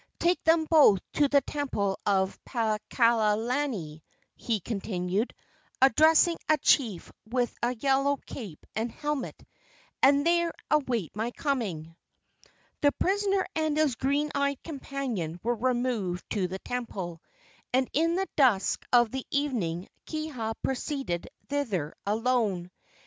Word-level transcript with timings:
"Take 0.19 0.43
them 0.45 0.65
both 0.65 0.97
to 1.13 1.27
the 1.27 1.41
temple 1.41 1.99
of 2.07 2.43
Paakalani," 2.43 4.01
he 4.35 4.59
continued, 4.59 5.31
addressing 5.79 6.37
a 6.49 6.57
chief 6.57 7.11
with 7.27 7.53
a 7.61 7.75
yellow 7.75 8.17
cape 8.25 8.65
and 8.75 8.91
helmet, 8.91 9.45
"and 10.01 10.25
there 10.25 10.53
await 10.71 11.15
my 11.15 11.29
coming." 11.29 11.95
The 12.81 12.91
prisoner 12.93 13.45
and 13.55 13.77
his 13.77 13.93
green 13.93 14.31
eyed 14.33 14.63
companion 14.63 15.39
were 15.43 15.53
removed 15.53 16.27
to 16.31 16.47
the 16.47 16.57
temple, 16.57 17.21
and 17.71 17.87
in 17.93 18.15
the 18.15 18.27
dusk 18.35 18.83
of 18.91 19.11
the 19.11 19.27
evening 19.29 19.87
Kiha 20.07 20.55
proceeded 20.63 21.27
thither 21.47 21.93
alone. 22.07 22.71